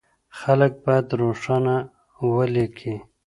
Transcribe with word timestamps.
خلک 0.39 0.73
بايد 0.83 1.07
روښانه 1.19 1.75
وليکي. 2.33 2.95